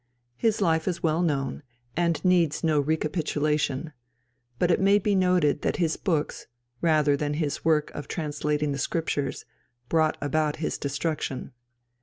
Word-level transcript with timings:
His 0.35 0.61
life 0.61 0.87
is 0.87 1.03
well 1.03 1.21
known, 1.21 1.61
and 1.95 2.25
needs 2.25 2.63
no 2.63 2.79
recapitulation; 2.79 3.93
but 4.57 4.71
it 4.71 4.79
may 4.81 4.97
be 4.97 5.13
noted 5.13 5.61
that 5.61 5.75
his 5.75 5.95
books, 5.95 6.47
rather 6.81 7.15
than 7.15 7.35
his 7.35 7.63
work 7.63 7.91
of 7.91 8.07
translating 8.07 8.71
the 8.71 8.79
Scriptures, 8.79 9.45
brought 9.89 10.17
about 10.19 10.55
his 10.55 10.79
destruction. 10.79 11.51